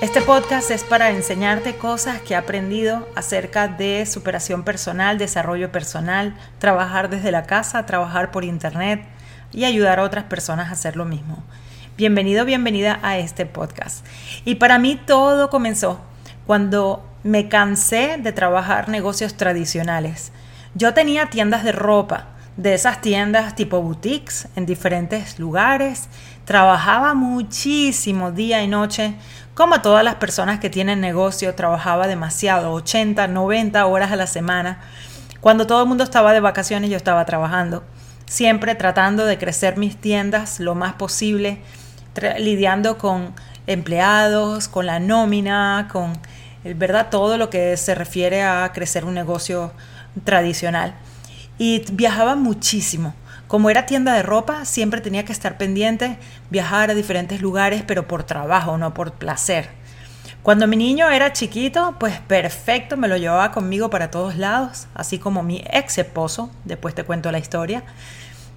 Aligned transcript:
Este 0.00 0.20
podcast 0.20 0.70
es 0.70 0.84
para 0.84 1.10
enseñarte 1.10 1.76
cosas 1.76 2.20
que 2.20 2.34
he 2.34 2.36
aprendido 2.36 3.08
acerca 3.16 3.66
de 3.66 4.06
superación 4.06 4.62
personal, 4.62 5.18
desarrollo 5.18 5.72
personal, 5.72 6.36
trabajar 6.58 7.10
desde 7.10 7.32
la 7.32 7.44
casa, 7.44 7.84
trabajar 7.84 8.30
por 8.30 8.44
internet 8.44 9.04
y 9.52 9.64
ayudar 9.64 9.98
a 9.98 10.04
otras 10.04 10.24
personas 10.24 10.68
a 10.68 10.72
hacer 10.72 10.94
lo 10.94 11.04
mismo. 11.04 11.42
Bienvenido, 11.96 12.44
bienvenida 12.44 13.00
a 13.02 13.18
este 13.18 13.44
podcast. 13.44 14.06
Y 14.44 14.54
para 14.54 14.78
mí 14.78 15.00
todo 15.04 15.50
comenzó 15.50 16.00
cuando 16.46 17.04
me 17.24 17.48
cansé 17.48 18.18
de 18.18 18.30
trabajar 18.30 18.88
negocios 18.88 19.34
tradicionales. 19.34 20.30
Yo 20.74 20.94
tenía 20.94 21.26
tiendas 21.26 21.64
de 21.64 21.72
ropa, 21.72 22.28
de 22.56 22.74
esas 22.74 23.00
tiendas 23.00 23.54
tipo 23.54 23.80
boutiques 23.82 24.48
en 24.56 24.66
diferentes 24.66 25.38
lugares. 25.38 26.08
Trabajaba 26.48 27.12
muchísimo 27.12 28.32
día 28.32 28.62
y 28.62 28.68
noche 28.68 29.12
como 29.52 29.82
todas 29.82 30.02
las 30.02 30.14
personas 30.14 30.60
que 30.60 30.70
tienen 30.70 30.98
negocio, 30.98 31.54
trabajaba 31.54 32.06
demasiado, 32.06 32.72
80, 32.72 33.28
90 33.28 33.84
horas 33.84 34.12
a 34.12 34.16
la 34.16 34.26
semana. 34.26 34.80
Cuando 35.42 35.66
todo 35.66 35.82
el 35.82 35.88
mundo 35.90 36.04
estaba 36.04 36.32
de 36.32 36.40
vacaciones, 36.40 36.88
yo 36.88 36.96
estaba 36.96 37.26
trabajando, 37.26 37.84
siempre 38.24 38.74
tratando 38.74 39.26
de 39.26 39.36
crecer 39.36 39.76
mis 39.76 39.98
tiendas 39.98 40.58
lo 40.58 40.74
más 40.74 40.94
posible, 40.94 41.60
lidiando 42.38 42.96
con 42.96 43.34
empleados, 43.66 44.68
con 44.68 44.86
la 44.86 45.00
nómina, 45.00 45.86
con 45.92 46.14
verdad 46.64 47.08
todo 47.10 47.36
lo 47.36 47.50
que 47.50 47.76
se 47.76 47.94
refiere 47.94 48.42
a 48.42 48.72
crecer 48.72 49.04
un 49.04 49.12
negocio 49.12 49.74
tradicional. 50.24 50.94
Y 51.58 51.84
viajaba 51.92 52.36
muchísimo. 52.36 53.14
Como 53.48 53.70
era 53.70 53.86
tienda 53.86 54.12
de 54.12 54.22
ropa, 54.22 54.66
siempre 54.66 55.00
tenía 55.00 55.24
que 55.24 55.32
estar 55.32 55.56
pendiente, 55.56 56.18
viajar 56.50 56.90
a 56.90 56.94
diferentes 56.94 57.40
lugares, 57.40 57.82
pero 57.86 58.06
por 58.06 58.22
trabajo, 58.24 58.76
no 58.76 58.92
por 58.92 59.12
placer. 59.12 59.70
Cuando 60.42 60.66
mi 60.66 60.76
niño 60.76 61.08
era 61.08 61.32
chiquito, 61.32 61.96
pues 61.98 62.20
perfecto, 62.20 62.98
me 62.98 63.08
lo 63.08 63.16
llevaba 63.16 63.50
conmigo 63.50 63.88
para 63.88 64.10
todos 64.10 64.36
lados, 64.36 64.86
así 64.94 65.18
como 65.18 65.42
mi 65.42 65.64
ex 65.72 65.96
esposo, 65.96 66.50
después 66.64 66.94
te 66.94 67.04
cuento 67.04 67.32
la 67.32 67.38
historia. 67.38 67.84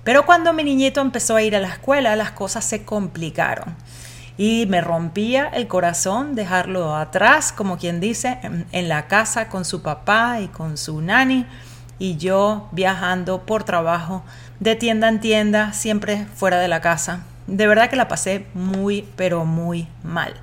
Pero 0.04 0.26
cuando 0.26 0.52
mi 0.52 0.66
niñito 0.66 1.00
empezó 1.00 1.38
a 1.38 1.42
ir 1.42 1.56
a 1.56 1.62
la 1.62 1.70
escuela, 1.70 2.18
las 2.18 2.32
cosas 2.32 2.66
se 2.66 2.84
complicaron. 2.84 3.78
Y 4.38 4.66
me 4.66 4.82
rompía 4.82 5.48
el 5.48 5.68
corazón 5.68 6.36
dejarlo 6.36 6.98
atrás, 6.98 7.54
como 7.54 7.78
quien 7.78 8.02
dice, 8.02 8.40
en, 8.44 8.66
en 8.74 8.90
la 8.90 9.08
casa 9.08 9.48
con 9.48 9.64
su 9.64 9.82
papá 9.82 10.42
y 10.42 10.50
con 10.50 10.78
su 10.78 11.02
nani, 11.02 11.46
y 11.98 12.18
yo 12.18 12.68
viajando 12.72 13.46
por 13.46 13.64
trabajo 13.64 14.24
de 14.62 14.76
tienda 14.76 15.10
en 15.10 15.20
tienda, 15.20 15.74
siempre 15.74 16.28
fuera 16.36 16.60
de 16.60 16.68
la 16.68 16.82
casa. 16.82 17.24
De 17.48 17.66
verdad 17.66 17.90
que 17.90 17.96
la 17.96 18.08
pasé 18.08 18.46
muy, 18.54 19.08
pero 19.16 19.44
muy 19.44 19.88
mal. 20.04 20.36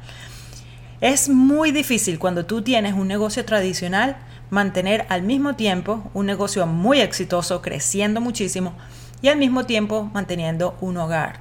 Es 1.00 1.28
muy 1.28 1.70
difícil 1.70 2.18
cuando 2.18 2.44
tú 2.44 2.62
tienes 2.62 2.94
un 2.94 3.06
negocio 3.06 3.44
tradicional 3.44 4.16
mantener 4.50 5.06
al 5.08 5.22
mismo 5.22 5.54
tiempo 5.54 6.10
un 6.14 6.26
negocio 6.26 6.66
muy 6.66 7.00
exitoso, 7.00 7.62
creciendo 7.62 8.20
muchísimo, 8.20 8.74
y 9.22 9.28
al 9.28 9.38
mismo 9.38 9.66
tiempo 9.66 10.10
manteniendo 10.12 10.76
un 10.80 10.96
hogar. 10.96 11.38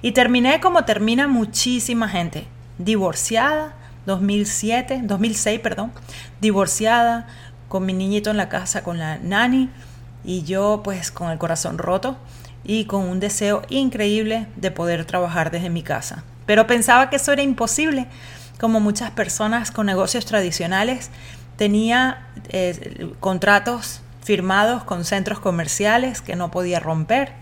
Y 0.00 0.12
terminé 0.12 0.60
como 0.60 0.86
termina 0.86 1.28
muchísima 1.28 2.08
gente, 2.08 2.46
divorciada, 2.78 3.74
2007, 4.06 5.02
2006, 5.04 5.60
perdón, 5.60 5.92
divorciada, 6.40 7.26
con 7.68 7.84
mi 7.84 7.92
niñito 7.92 8.30
en 8.30 8.38
la 8.38 8.48
casa, 8.48 8.82
con 8.82 8.98
la 8.98 9.18
nani, 9.18 9.68
y 10.24 10.42
yo 10.42 10.80
pues 10.82 11.10
con 11.10 11.30
el 11.30 11.38
corazón 11.38 11.78
roto 11.78 12.16
y 12.64 12.86
con 12.86 13.02
un 13.02 13.20
deseo 13.20 13.62
increíble 13.68 14.46
de 14.56 14.70
poder 14.70 15.04
trabajar 15.04 15.50
desde 15.50 15.70
mi 15.70 15.82
casa. 15.82 16.24
Pero 16.46 16.66
pensaba 16.66 17.10
que 17.10 17.16
eso 17.16 17.32
era 17.32 17.42
imposible, 17.42 18.06
como 18.58 18.80
muchas 18.80 19.10
personas 19.10 19.70
con 19.70 19.86
negocios 19.86 20.24
tradicionales 20.24 21.10
tenía 21.56 22.26
eh, 22.48 23.12
contratos 23.20 24.00
firmados 24.22 24.84
con 24.84 25.04
centros 25.04 25.38
comerciales 25.38 26.20
que 26.20 26.36
no 26.36 26.50
podía 26.50 26.80
romper. 26.80 27.32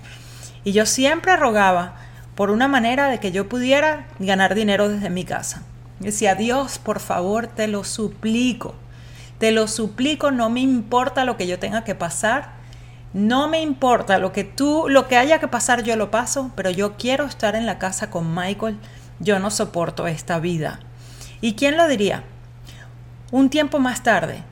Y 0.64 0.72
yo 0.72 0.86
siempre 0.86 1.36
rogaba 1.36 1.94
por 2.34 2.50
una 2.50 2.68
manera 2.68 3.08
de 3.08 3.20
que 3.20 3.32
yo 3.32 3.48
pudiera 3.48 4.06
ganar 4.18 4.54
dinero 4.54 4.88
desde 4.88 5.10
mi 5.10 5.24
casa. 5.24 5.62
Decía, 6.00 6.34
Dios, 6.34 6.78
por 6.78 6.98
favor, 6.98 7.46
te 7.46 7.68
lo 7.68 7.84
suplico. 7.84 8.74
Te 9.38 9.52
lo 9.52 9.68
suplico, 9.68 10.30
no 10.30 10.50
me 10.50 10.60
importa 10.60 11.24
lo 11.24 11.36
que 11.36 11.46
yo 11.46 11.58
tenga 11.58 11.84
que 11.84 11.94
pasar 11.94 12.61
no 13.14 13.48
me 13.48 13.60
importa 13.60 14.18
lo 14.18 14.32
que 14.32 14.44
tú, 14.44 14.86
lo 14.88 15.06
que 15.06 15.16
haya 15.16 15.38
que 15.38 15.48
pasar, 15.48 15.82
yo 15.82 15.96
lo 15.96 16.10
paso, 16.10 16.50
pero 16.56 16.70
yo 16.70 16.96
quiero 16.96 17.24
estar 17.26 17.54
en 17.54 17.66
la 17.66 17.78
casa 17.78 18.10
con 18.10 18.34
Michael. 18.34 18.78
Yo 19.20 19.38
no 19.38 19.50
soporto 19.50 20.06
esta 20.06 20.38
vida. 20.38 20.80
¿Y 21.40 21.54
quién 21.54 21.76
lo 21.76 21.86
diría? 21.88 22.24
Un 23.30 23.50
tiempo 23.50 23.78
más 23.78 24.02
tarde, 24.02 24.42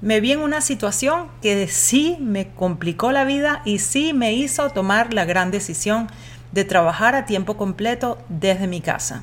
me 0.00 0.20
vi 0.20 0.32
en 0.32 0.40
una 0.40 0.60
situación 0.60 1.28
que 1.42 1.66
sí 1.68 2.16
me 2.20 2.48
complicó 2.48 3.12
la 3.12 3.24
vida 3.24 3.62
y 3.64 3.78
sí 3.78 4.12
me 4.12 4.32
hizo 4.32 4.70
tomar 4.70 5.12
la 5.12 5.24
gran 5.24 5.50
decisión 5.50 6.08
de 6.52 6.64
trabajar 6.64 7.14
a 7.14 7.26
tiempo 7.26 7.56
completo 7.56 8.18
desde 8.28 8.66
mi 8.66 8.80
casa. 8.80 9.22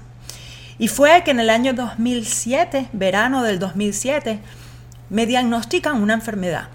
Y 0.78 0.90
fue 0.90 1.24
que 1.24 1.32
en 1.32 1.40
el 1.40 1.50
año 1.50 1.74
2007, 1.74 2.90
verano 2.92 3.44
del 3.44 3.60
2007, 3.60 4.40
me 5.10 5.26
diagnostican 5.26 6.02
una 6.02 6.14
enfermedad. 6.14 6.68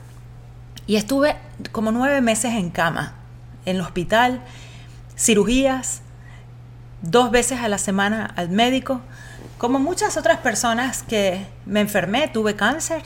Y 0.90 0.96
estuve 0.96 1.36
como 1.70 1.92
nueve 1.92 2.20
meses 2.20 2.52
en 2.54 2.68
cama, 2.68 3.14
en 3.64 3.76
el 3.76 3.82
hospital, 3.82 4.40
cirugías, 5.16 6.02
dos 7.00 7.30
veces 7.30 7.60
a 7.60 7.68
la 7.68 7.78
semana 7.78 8.26
al 8.34 8.48
médico, 8.48 9.00
como 9.56 9.78
muchas 9.78 10.16
otras 10.16 10.38
personas 10.38 11.04
que 11.04 11.46
me 11.64 11.78
enfermé, 11.78 12.26
tuve 12.26 12.56
cáncer 12.56 13.02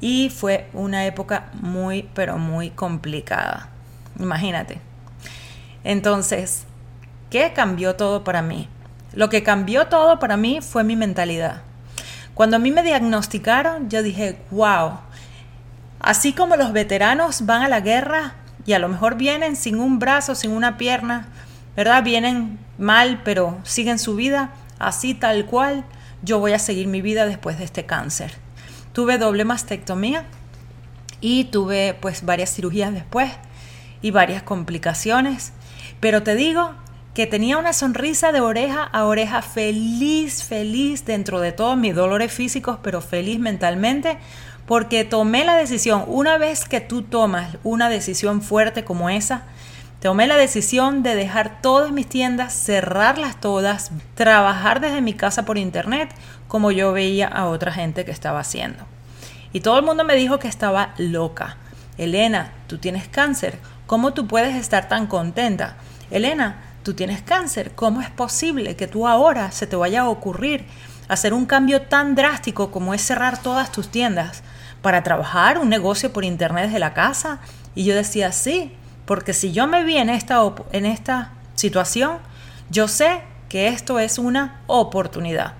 y 0.00 0.30
fue 0.30 0.68
una 0.72 1.06
época 1.06 1.50
muy, 1.54 2.08
pero 2.14 2.38
muy 2.38 2.70
complicada. 2.70 3.68
Imagínate. 4.20 4.80
Entonces, 5.82 6.66
¿qué 7.30 7.52
cambió 7.52 7.96
todo 7.96 8.22
para 8.22 8.42
mí? 8.42 8.68
Lo 9.12 9.28
que 9.28 9.42
cambió 9.42 9.88
todo 9.88 10.20
para 10.20 10.36
mí 10.36 10.60
fue 10.60 10.84
mi 10.84 10.94
mentalidad. 10.94 11.62
Cuando 12.34 12.54
a 12.54 12.60
mí 12.60 12.70
me 12.70 12.84
diagnosticaron, 12.84 13.90
yo 13.90 14.04
dije, 14.04 14.38
wow, 14.52 15.00
Así 16.08 16.32
como 16.32 16.56
los 16.56 16.72
veteranos 16.72 17.44
van 17.44 17.60
a 17.60 17.68
la 17.68 17.80
guerra 17.80 18.32
y 18.64 18.72
a 18.72 18.78
lo 18.78 18.88
mejor 18.88 19.16
vienen 19.16 19.56
sin 19.56 19.78
un 19.78 19.98
brazo, 19.98 20.34
sin 20.34 20.52
una 20.52 20.78
pierna, 20.78 21.28
¿verdad? 21.76 22.02
Vienen 22.02 22.58
mal, 22.78 23.20
pero 23.26 23.58
siguen 23.62 23.98
su 23.98 24.16
vida, 24.16 24.48
así 24.78 25.12
tal 25.12 25.44
cual, 25.44 25.84
yo 26.22 26.38
voy 26.38 26.52
a 26.52 26.58
seguir 26.58 26.86
mi 26.86 27.02
vida 27.02 27.26
después 27.26 27.58
de 27.58 27.64
este 27.64 27.84
cáncer. 27.84 28.32
Tuve 28.94 29.18
doble 29.18 29.44
mastectomía 29.44 30.24
y 31.20 31.44
tuve 31.44 31.92
pues 32.00 32.24
varias 32.24 32.54
cirugías 32.54 32.94
después 32.94 33.30
y 34.00 34.10
varias 34.10 34.42
complicaciones, 34.42 35.52
pero 36.00 36.22
te 36.22 36.36
digo 36.36 36.72
que 37.12 37.26
tenía 37.26 37.58
una 37.58 37.74
sonrisa 37.74 38.32
de 38.32 38.40
oreja 38.40 38.82
a 38.82 39.04
oreja 39.04 39.42
feliz, 39.42 40.42
feliz 40.42 41.04
dentro 41.04 41.40
de 41.40 41.52
todos 41.52 41.76
mis 41.76 41.94
dolores 41.94 42.32
físicos, 42.32 42.78
pero 42.82 43.02
feliz 43.02 43.38
mentalmente 43.40 44.16
porque 44.68 45.06
tomé 45.06 45.46
la 45.46 45.56
decisión, 45.56 46.04
una 46.08 46.36
vez 46.36 46.66
que 46.66 46.82
tú 46.82 47.00
tomas 47.00 47.56
una 47.64 47.88
decisión 47.88 48.42
fuerte 48.42 48.84
como 48.84 49.08
esa, 49.08 49.44
tomé 50.02 50.26
la 50.26 50.36
decisión 50.36 51.02
de 51.02 51.14
dejar 51.14 51.62
todas 51.62 51.90
mis 51.90 52.06
tiendas, 52.06 52.52
cerrarlas 52.52 53.40
todas, 53.40 53.90
trabajar 54.14 54.80
desde 54.80 55.00
mi 55.00 55.14
casa 55.14 55.46
por 55.46 55.56
internet, 55.56 56.10
como 56.48 56.70
yo 56.70 56.92
veía 56.92 57.28
a 57.28 57.46
otra 57.46 57.72
gente 57.72 58.04
que 58.04 58.10
estaba 58.10 58.40
haciendo. 58.40 58.84
Y 59.54 59.60
todo 59.60 59.78
el 59.78 59.86
mundo 59.86 60.04
me 60.04 60.16
dijo 60.16 60.38
que 60.38 60.48
estaba 60.48 60.92
loca. 60.98 61.56
Elena, 61.96 62.52
tú 62.66 62.76
tienes 62.76 63.08
cáncer, 63.08 63.58
¿cómo 63.86 64.12
tú 64.12 64.26
puedes 64.26 64.54
estar 64.54 64.86
tan 64.86 65.06
contenta? 65.06 65.76
Elena, 66.10 66.60
tú 66.82 66.92
tienes 66.92 67.22
cáncer, 67.22 67.72
¿cómo 67.74 68.02
es 68.02 68.10
posible 68.10 68.76
que 68.76 68.86
tú 68.86 69.08
ahora 69.08 69.50
se 69.50 69.66
te 69.66 69.76
vaya 69.76 70.02
a 70.02 70.10
ocurrir 70.10 70.66
hacer 71.08 71.34
un 71.34 71.46
cambio 71.46 71.82
tan 71.82 72.14
drástico 72.14 72.70
como 72.70 72.94
es 72.94 73.02
cerrar 73.02 73.42
todas 73.42 73.72
tus 73.72 73.90
tiendas? 73.90 74.42
para 74.82 75.02
trabajar 75.02 75.58
un 75.58 75.68
negocio 75.68 76.12
por 76.12 76.24
internet 76.24 76.66
desde 76.66 76.78
la 76.78 76.94
casa. 76.94 77.40
Y 77.74 77.84
yo 77.84 77.94
decía, 77.94 78.32
sí, 78.32 78.72
porque 79.04 79.32
si 79.32 79.52
yo 79.52 79.66
me 79.66 79.84
vi 79.84 79.96
en 79.96 80.10
esta, 80.10 80.40
en 80.72 80.86
esta 80.86 81.32
situación, 81.54 82.18
yo 82.70 82.88
sé 82.88 83.22
que 83.48 83.68
esto 83.68 83.98
es 83.98 84.18
una 84.18 84.60
oportunidad. 84.66 85.54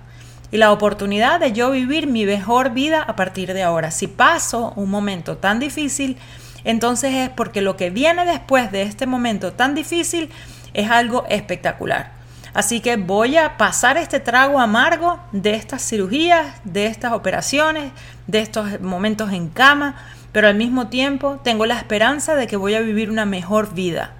Y 0.51 0.57
la 0.57 0.71
oportunidad 0.71 1.39
de 1.39 1.51
yo 1.51 1.71
vivir 1.71 2.07
mi 2.07 2.25
mejor 2.25 2.71
vida 2.71 3.03
a 3.03 3.15
partir 3.15 3.53
de 3.53 3.63
ahora. 3.63 3.91
Si 3.91 4.07
paso 4.07 4.73
un 4.75 4.89
momento 4.89 5.37
tan 5.37 5.59
difícil, 5.59 6.17
entonces 6.63 7.13
es 7.13 7.29
porque 7.29 7.61
lo 7.61 7.77
que 7.77 7.89
viene 7.89 8.25
después 8.25 8.71
de 8.71 8.81
este 8.81 9.05
momento 9.05 9.53
tan 9.53 9.75
difícil 9.75 10.31
es 10.73 10.89
algo 10.89 11.25
espectacular. 11.29 12.18
Así 12.53 12.79
que 12.79 12.95
voy 12.95 13.37
a 13.37 13.57
pasar 13.57 13.97
este 13.97 14.19
trago 14.19 14.59
amargo 14.59 15.19
de 15.31 15.53
estas 15.53 15.81
cirugías, 15.87 16.47
de 16.63 16.87
estas 16.87 17.13
operaciones, 17.13 17.91
de 18.27 18.39
estos 18.39 18.81
momentos 18.81 19.31
en 19.31 19.49
cama, 19.49 19.95
pero 20.31 20.47
al 20.47 20.55
mismo 20.55 20.87
tiempo 20.87 21.39
tengo 21.43 21.65
la 21.65 21.77
esperanza 21.77 22.35
de 22.35 22.47
que 22.47 22.57
voy 22.57 22.75
a 22.75 22.81
vivir 22.81 23.09
una 23.09 23.25
mejor 23.25 23.73
vida. 23.73 24.13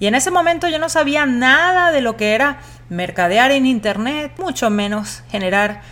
Y 0.00 0.06
en 0.06 0.14
ese 0.14 0.30
momento 0.30 0.68
yo 0.68 0.78
no 0.78 0.88
sabía 0.88 1.26
nada 1.26 1.92
de 1.92 2.00
lo 2.00 2.16
que 2.16 2.34
era 2.34 2.58
mercadear 2.88 3.50
en 3.52 3.66
Internet, 3.66 4.32
mucho 4.38 4.70
menos 4.70 5.22
generar 5.30 5.82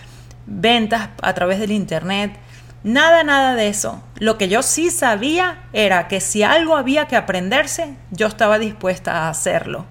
ventas 0.47 1.09
a 1.23 1.33
través 1.35 1.61
del 1.61 1.73
Internet. 1.73 2.37
Nada, 2.85 3.23
nada 3.23 3.55
de 3.55 3.69
eso. 3.69 4.03
Lo 4.19 4.39
que 4.39 4.49
yo 4.49 4.63
sí 4.63 4.91
sabía 4.91 5.61
era 5.73 6.09
que 6.09 6.21
si 6.21 6.43
algo 6.43 6.77
había 6.77 7.07
que 7.07 7.17
aprenderse, 7.17 7.95
yo 8.11 8.27
estaba 8.27 8.59
dispuesta 8.59 9.13
a 9.13 9.29
hacerlo. 9.29 9.87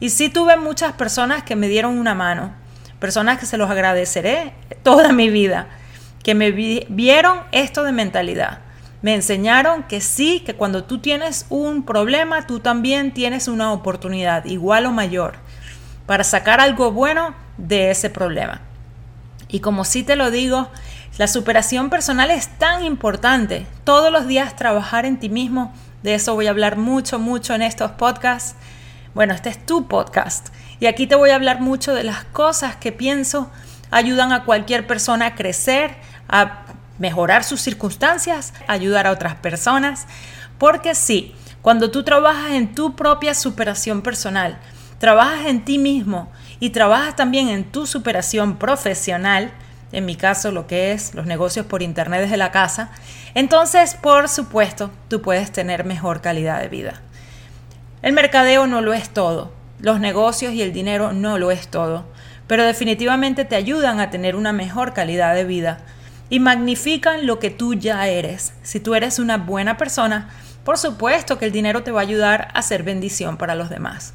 Y 0.00 0.10
sí 0.10 0.28
tuve 0.28 0.56
muchas 0.56 0.92
personas 0.92 1.42
que 1.42 1.56
me 1.56 1.68
dieron 1.68 1.98
una 1.98 2.14
mano, 2.14 2.52
personas 2.98 3.38
que 3.38 3.46
se 3.46 3.56
los 3.56 3.70
agradeceré 3.70 4.52
toda 4.82 5.12
mi 5.12 5.30
vida, 5.30 5.68
que 6.22 6.34
me 6.34 6.50
vieron 6.50 7.40
esto 7.52 7.82
de 7.82 7.92
mentalidad. 7.92 8.58
Me 9.02 9.14
enseñaron 9.14 9.84
que 9.84 10.00
sí, 10.00 10.40
que 10.40 10.54
cuando 10.54 10.84
tú 10.84 10.98
tienes 10.98 11.46
un 11.48 11.84
problema, 11.84 12.46
tú 12.46 12.60
también 12.60 13.12
tienes 13.12 13.46
una 13.48 13.72
oportunidad, 13.72 14.44
igual 14.46 14.86
o 14.86 14.92
mayor, 14.92 15.36
para 16.06 16.24
sacar 16.24 16.60
algo 16.60 16.90
bueno 16.92 17.34
de 17.56 17.90
ese 17.90 18.10
problema. 18.10 18.62
Y 19.48 19.60
como 19.60 19.84
sí 19.84 20.02
te 20.02 20.16
lo 20.16 20.30
digo, 20.30 20.68
la 21.18 21.28
superación 21.28 21.88
personal 21.88 22.30
es 22.30 22.48
tan 22.58 22.84
importante. 22.84 23.66
Todos 23.84 24.12
los 24.12 24.26
días 24.26 24.56
trabajar 24.56 25.06
en 25.06 25.18
ti 25.18 25.28
mismo. 25.28 25.72
De 26.02 26.14
eso 26.14 26.34
voy 26.34 26.46
a 26.46 26.50
hablar 26.50 26.76
mucho, 26.76 27.18
mucho 27.18 27.54
en 27.54 27.62
estos 27.62 27.92
podcasts. 27.92 28.56
Bueno, 29.16 29.32
este 29.32 29.48
es 29.48 29.64
tu 29.64 29.88
podcast. 29.88 30.48
Y 30.78 30.84
aquí 30.84 31.06
te 31.06 31.14
voy 31.14 31.30
a 31.30 31.36
hablar 31.36 31.62
mucho 31.62 31.94
de 31.94 32.04
las 32.04 32.24
cosas 32.24 32.76
que 32.76 32.92
pienso 32.92 33.50
ayudan 33.90 34.30
a 34.30 34.44
cualquier 34.44 34.86
persona 34.86 35.28
a 35.28 35.34
crecer, 35.34 35.96
a 36.28 36.66
mejorar 36.98 37.42
sus 37.42 37.62
circunstancias, 37.62 38.52
ayudar 38.66 39.06
a 39.06 39.12
otras 39.12 39.36
personas. 39.36 40.06
Porque 40.58 40.94
sí, 40.94 41.34
cuando 41.62 41.90
tú 41.90 42.02
trabajas 42.02 42.50
en 42.50 42.74
tu 42.74 42.94
propia 42.94 43.32
superación 43.32 44.02
personal, 44.02 44.58
trabajas 44.98 45.46
en 45.46 45.64
ti 45.64 45.78
mismo 45.78 46.30
y 46.60 46.68
trabajas 46.68 47.16
también 47.16 47.48
en 47.48 47.64
tu 47.64 47.86
superación 47.86 48.58
profesional, 48.58 49.50
en 49.92 50.04
mi 50.04 50.16
caso 50.16 50.52
lo 50.52 50.66
que 50.66 50.92
es 50.92 51.14
los 51.14 51.24
negocios 51.24 51.64
por 51.64 51.80
internet 51.80 52.20
desde 52.20 52.36
la 52.36 52.50
casa, 52.50 52.90
entonces 53.34 53.94
por 53.94 54.28
supuesto 54.28 54.90
tú 55.08 55.22
puedes 55.22 55.52
tener 55.52 55.86
mejor 55.86 56.20
calidad 56.20 56.60
de 56.60 56.68
vida. 56.68 57.00
El 58.06 58.12
mercadeo 58.12 58.68
no 58.68 58.82
lo 58.82 58.94
es 58.94 59.08
todo, 59.08 59.50
los 59.80 59.98
negocios 59.98 60.52
y 60.52 60.62
el 60.62 60.72
dinero 60.72 61.12
no 61.12 61.38
lo 61.38 61.50
es 61.50 61.66
todo, 61.66 62.04
pero 62.46 62.64
definitivamente 62.64 63.44
te 63.44 63.56
ayudan 63.56 63.98
a 63.98 64.10
tener 64.10 64.36
una 64.36 64.52
mejor 64.52 64.94
calidad 64.94 65.34
de 65.34 65.42
vida 65.42 65.80
y 66.30 66.38
magnifican 66.38 67.26
lo 67.26 67.40
que 67.40 67.50
tú 67.50 67.74
ya 67.74 68.06
eres. 68.06 68.52
Si 68.62 68.78
tú 68.78 68.94
eres 68.94 69.18
una 69.18 69.38
buena 69.38 69.76
persona, 69.76 70.30
por 70.62 70.78
supuesto 70.78 71.36
que 71.36 71.46
el 71.46 71.50
dinero 71.50 71.82
te 71.82 71.90
va 71.90 71.98
a 71.98 72.04
ayudar 72.04 72.46
a 72.54 72.62
ser 72.62 72.84
bendición 72.84 73.38
para 73.38 73.56
los 73.56 73.70
demás. 73.70 74.14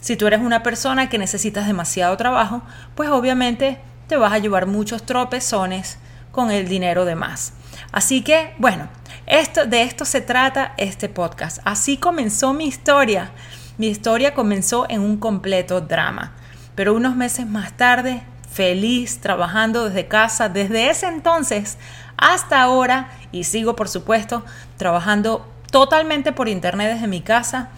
Si 0.00 0.16
tú 0.16 0.26
eres 0.26 0.40
una 0.40 0.64
persona 0.64 1.08
que 1.08 1.16
necesitas 1.16 1.68
demasiado 1.68 2.16
trabajo, 2.16 2.62
pues 2.96 3.10
obviamente 3.10 3.78
te 4.08 4.16
vas 4.16 4.32
a 4.32 4.38
llevar 4.38 4.66
muchos 4.66 5.06
tropezones 5.06 5.98
con 6.32 6.50
el 6.50 6.66
dinero 6.66 7.04
de 7.04 7.14
más. 7.14 7.52
Así 7.92 8.22
que, 8.22 8.54
bueno, 8.58 8.88
esto, 9.30 9.64
de 9.64 9.82
esto 9.82 10.04
se 10.04 10.20
trata 10.20 10.74
este 10.76 11.08
podcast. 11.08 11.58
Así 11.64 11.96
comenzó 11.96 12.52
mi 12.52 12.66
historia. 12.66 13.30
Mi 13.78 13.86
historia 13.86 14.34
comenzó 14.34 14.86
en 14.90 15.02
un 15.02 15.18
completo 15.18 15.80
drama. 15.80 16.32
Pero 16.74 16.94
unos 16.94 17.14
meses 17.14 17.46
más 17.46 17.76
tarde, 17.76 18.22
feliz, 18.50 19.20
trabajando 19.20 19.84
desde 19.88 20.08
casa, 20.08 20.48
desde 20.48 20.90
ese 20.90 21.06
entonces 21.06 21.78
hasta 22.16 22.60
ahora, 22.60 23.08
y 23.30 23.44
sigo 23.44 23.76
por 23.76 23.88
supuesto 23.88 24.44
trabajando 24.76 25.48
totalmente 25.70 26.32
por 26.32 26.48
internet 26.48 26.94
desde 26.94 27.06
mi 27.06 27.20
casa, 27.20 27.70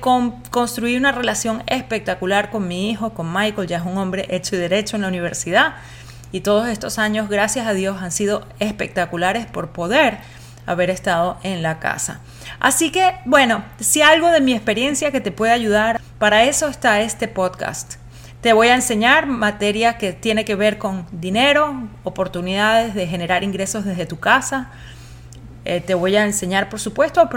con, 0.00 0.42
construí 0.50 0.96
una 0.96 1.12
relación 1.12 1.62
espectacular 1.66 2.50
con 2.50 2.66
mi 2.66 2.90
hijo, 2.90 3.14
con 3.14 3.32
Michael, 3.32 3.68
ya 3.68 3.76
es 3.76 3.84
un 3.84 3.98
hombre 3.98 4.26
hecho 4.30 4.56
y 4.56 4.58
derecho 4.58 4.96
en 4.96 5.02
la 5.02 5.08
universidad. 5.08 5.74
Y 6.32 6.40
todos 6.40 6.66
estos 6.68 6.98
años, 6.98 7.28
gracias 7.28 7.66
a 7.66 7.74
Dios, 7.74 8.00
han 8.00 8.10
sido 8.10 8.46
espectaculares 8.58 9.46
por 9.46 9.68
poder 9.68 10.18
haber 10.66 10.90
estado 10.90 11.38
en 11.42 11.62
la 11.62 11.78
casa. 11.78 12.20
Así 12.60 12.90
que, 12.90 13.16
bueno, 13.24 13.64
si 13.80 14.02
algo 14.02 14.30
de 14.30 14.40
mi 14.40 14.54
experiencia 14.54 15.10
que 15.10 15.20
te 15.20 15.32
puede 15.32 15.52
ayudar, 15.52 16.00
para 16.18 16.44
eso 16.44 16.68
está 16.68 17.00
este 17.00 17.28
podcast. 17.28 17.94
Te 18.40 18.52
voy 18.52 18.68
a 18.68 18.74
enseñar 18.74 19.26
materia 19.26 19.98
que 19.98 20.12
tiene 20.12 20.44
que 20.44 20.54
ver 20.54 20.78
con 20.78 21.06
dinero, 21.12 21.88
oportunidades 22.04 22.94
de 22.94 23.06
generar 23.06 23.44
ingresos 23.44 23.84
desde 23.84 24.06
tu 24.06 24.18
casa, 24.18 24.70
eh, 25.64 25.80
te 25.80 25.94
voy 25.94 26.16
a 26.16 26.24
enseñar, 26.24 26.68
por 26.68 26.80
supuesto, 26.80 27.28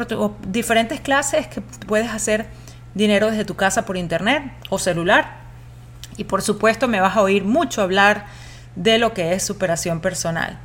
diferentes 0.48 1.00
clases 1.00 1.48
que 1.48 1.62
puedes 1.62 2.10
hacer 2.10 2.48
dinero 2.96 3.30
desde 3.30 3.46
tu 3.46 3.56
casa 3.56 3.86
por 3.86 3.98
internet 3.98 4.52
o 4.70 4.80
celular. 4.80 5.46
Y 6.18 6.24
por 6.24 6.42
supuesto 6.42 6.88
me 6.88 7.02
vas 7.02 7.16
a 7.16 7.22
oír 7.22 7.44
mucho 7.44 7.82
hablar 7.82 8.26
de 8.76 8.98
lo 8.98 9.14
que 9.14 9.34
es 9.34 9.44
superación 9.44 10.00
personal. 10.00 10.58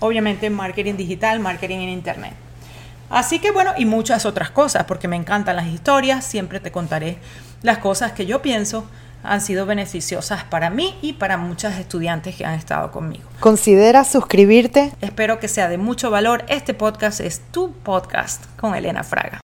Obviamente 0.00 0.50
marketing 0.50 0.94
digital, 0.94 1.40
marketing 1.40 1.78
en 1.78 1.88
internet. 1.90 2.34
Así 3.08 3.38
que 3.38 3.50
bueno, 3.50 3.72
y 3.76 3.84
muchas 3.84 4.26
otras 4.26 4.50
cosas, 4.50 4.84
porque 4.84 5.08
me 5.08 5.16
encantan 5.16 5.56
las 5.56 5.68
historias, 5.68 6.24
siempre 6.24 6.60
te 6.60 6.72
contaré 6.72 7.18
las 7.62 7.78
cosas 7.78 8.12
que 8.12 8.26
yo 8.26 8.42
pienso 8.42 8.86
han 9.22 9.40
sido 9.40 9.66
beneficiosas 9.66 10.44
para 10.44 10.70
mí 10.70 10.94
y 11.02 11.14
para 11.14 11.36
muchas 11.36 11.78
estudiantes 11.78 12.36
que 12.36 12.44
han 12.44 12.54
estado 12.54 12.92
conmigo. 12.92 13.24
¿Considera 13.40 14.04
suscribirte? 14.04 14.92
Espero 15.00 15.40
que 15.40 15.48
sea 15.48 15.68
de 15.68 15.78
mucho 15.78 16.10
valor. 16.10 16.44
Este 16.48 16.74
podcast 16.74 17.20
es 17.20 17.40
tu 17.50 17.72
podcast 17.72 18.44
con 18.56 18.74
Elena 18.74 19.02
Fraga. 19.02 19.32